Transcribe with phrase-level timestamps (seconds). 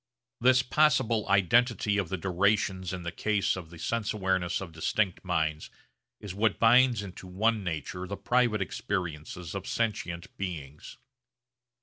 [0.39, 5.23] This possible identity of the durations in the case of the sense awareness of distinct
[5.23, 5.69] minds
[6.19, 10.97] is what binds into one nature the private experiences of sentient beings.